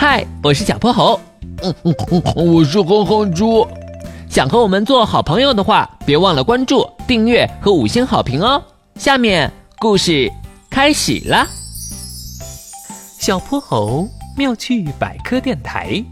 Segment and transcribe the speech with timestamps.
[0.00, 1.20] 嗨，我是小泼猴。
[1.62, 3.68] 嗯嗯嗯，我是哼哼猪。
[4.30, 8.64] 想和我们做好朋友的话，别忘了关注、订阅和五星好评哦。
[8.94, 10.32] 下面故事
[10.70, 11.46] 开始了。
[13.18, 14.08] 小泼猴
[14.38, 16.02] 妙趣百科电台，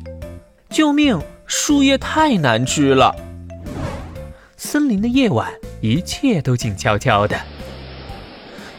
[0.68, 1.18] 救命！
[1.46, 3.16] 树叶太难吃了。
[4.59, 5.50] 森林的夜晚，
[5.80, 7.34] 一切都静悄悄的。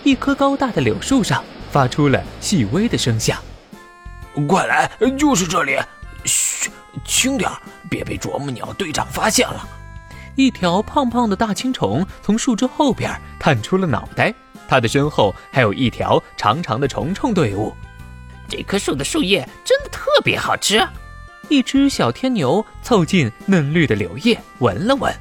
[0.04, 3.40] 一棵高大的柳树上发出了细微的声响。
[4.48, 5.78] 快来，就是这里！
[6.26, 6.70] 嘘，
[7.06, 7.50] 轻点
[7.90, 9.68] 别被啄木鸟队长发现了。
[10.36, 14.34] 一条胖胖的大青虫从树枝后边探出了脑袋，
[14.68, 17.74] 它的身后还有一条长长的虫虫队伍。
[18.48, 20.82] 这棵树的树叶真的特别好吃。
[21.50, 25.14] 一只小天牛凑近嫩绿的柳叶闻了闻。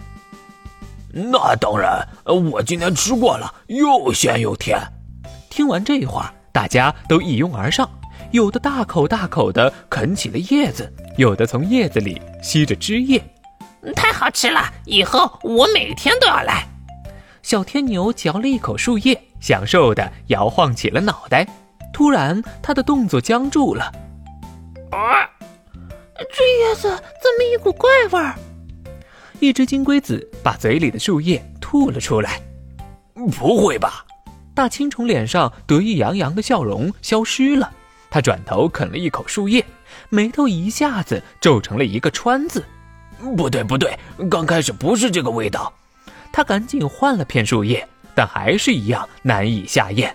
[1.10, 4.78] 那当然，我今天吃过了，又鲜又甜。
[5.48, 7.88] 听完这话，大家都一拥而上。
[8.30, 13.22] 有的大口大口地啃起了叶子，有的从叶子里吸着汁液，
[13.96, 14.70] 太好吃了！
[14.84, 16.66] 以后我每天都要来。
[17.42, 21.46] 小天牛嚼了一口树叶，享受的摇晃起了脑袋。
[21.90, 23.84] 突然，他的动作僵住了。
[24.90, 25.24] 啊！
[26.18, 28.34] 这叶子怎么一股怪味儿？
[29.40, 32.40] 一只金龟子把嘴里的树叶吐了出来。
[33.38, 34.04] 不会吧？
[34.54, 37.72] 大青虫脸上得意洋洋的笑容消失了。
[38.10, 39.64] 他转头啃了一口树叶，
[40.08, 42.64] 眉头一下子皱成了一个川字。
[43.36, 43.98] 不对，不对，
[44.30, 45.72] 刚开始不是这个味道。
[46.32, 50.14] 他赶紧换了片树叶，但还是一样难以下咽。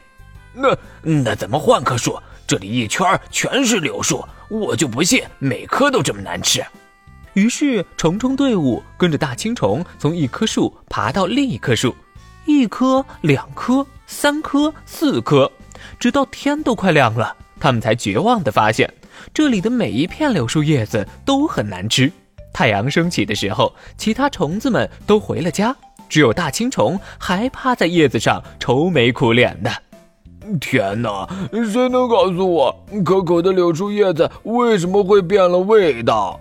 [0.54, 2.18] 那那怎么换棵树？
[2.46, 6.64] 这里一圈全是柳树，我就不信每棵都这么难吃。
[7.34, 11.96] 于是虫虫队伍跟着大青虫从一棵树爬到另一棵树，
[12.46, 15.52] 一棵、两棵、三棵、四棵，
[15.98, 17.36] 直到天都快亮了。
[17.64, 18.94] 他们才绝望地发现，
[19.34, 22.12] 这里的每一片柳树叶子都很难吃。
[22.52, 25.74] 太阳升起的时候，其他虫子们都回了家，
[26.10, 29.72] 只有大青虫还趴在叶子上愁眉苦脸的。
[30.60, 31.26] 天哪，
[31.72, 36.38] 谁能告诉我，可口的柳树叶子为什么会变了味道？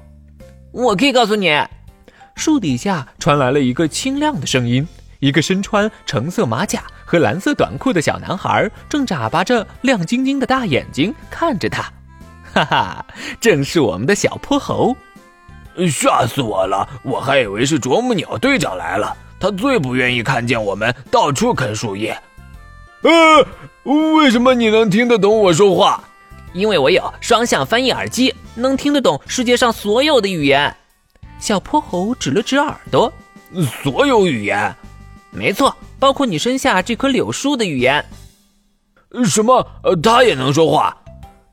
[0.73, 1.57] 我可以告诉你。
[2.35, 4.89] 树底下传来了一个清亮的声音。
[5.23, 11.85] 一个身穿橙色马甲和蓝色短裤的小男孩正眨巴着亮晶晶的大眼睛看着他，
[12.53, 13.07] 哈哈，
[13.41, 14.97] 正是我们的小泼猴。
[15.89, 16.89] 吓死我了！
[17.05, 22.21] 我还以为是啄木鸟队长来了，他最不愿意看见我们到处啃树叶。
[23.03, 23.47] 呃，
[24.17, 26.03] 为什么你能听得懂我说话？
[26.53, 30.75] 因为我有双向翻译耳机，能听得懂世界上所有的语言。
[31.39, 33.11] 小泼猴指了指耳朵，
[33.85, 34.75] 所有语言。
[35.33, 38.05] 没错，包括你身下这棵柳树的语言。
[39.25, 39.67] 什么？
[39.83, 40.97] 呃，它也能说话？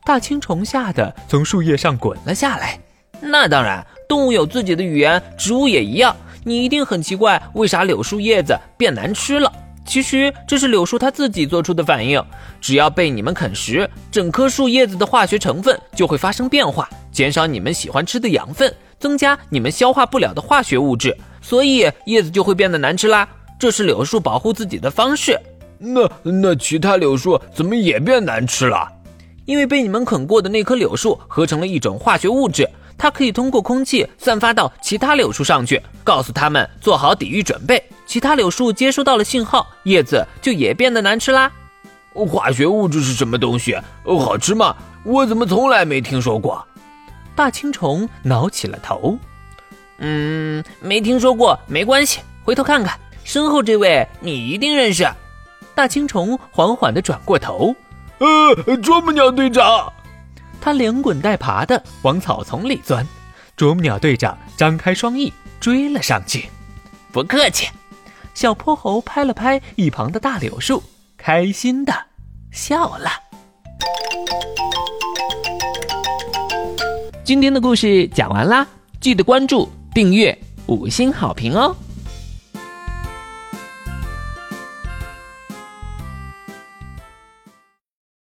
[0.05, 2.79] 大青虫吓得从树叶上滚了下来。
[3.21, 6.15] 那当然，动物有自己的语言，植物也一样。
[6.43, 9.51] 你一定很奇怪，为啥柳树叶子变难吃了？
[9.85, 12.23] 其实这是柳树它自己做出的反应。
[12.61, 23.27] 只要被你们啃食，整棵树叶子的化学成分就会发生变化，减少你们喜欢吃的养分，增加你们消化不了的化学物质，所以叶子就会变得难吃啦。
[23.59, 25.37] 这是柳树保护自己的方式。
[25.77, 28.87] 那那其他柳树怎么也变难吃了？
[29.45, 37.83] 因为被你们啃过的那棵柳树合成了一种化学物质，它可以通过空气散发到其他柳树上去，告诉他们做好抵御准备。
[38.05, 41.51] 其他柳树接收到了信号，叶子就也变得难吃啦。
[42.13, 43.77] 化学物质是什么东西？
[44.03, 44.75] 好吃吗？
[45.03, 46.65] 我怎么从来没听说过？
[47.35, 49.17] 大青虫挠起了头。
[49.99, 52.99] 嗯，没听说过，没关系，回头看看。
[53.29, 55.07] 身后这位你一定认识，
[55.75, 57.75] 大青虫缓缓地转过头，
[58.17, 59.93] 呃，啄木鸟队长，
[60.59, 63.05] 他连滚带爬地往草丛里钻，
[63.55, 66.49] 啄木鸟队长张开双翼追了上去，
[67.11, 67.69] 不客气，
[68.33, 70.81] 小泼猴拍了拍一旁的大柳树，
[71.15, 71.93] 开心的
[72.51, 73.11] 笑了。
[77.23, 78.65] 今天的故事讲完啦，
[78.99, 80.35] 记得关注、订阅、
[80.65, 81.75] 五星好评哦。